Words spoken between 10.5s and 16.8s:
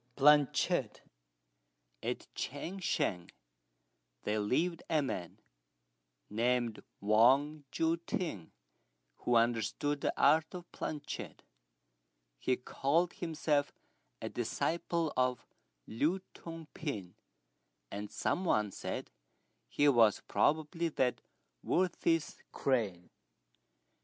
of planchette. He called himself a disciple of Lü Tung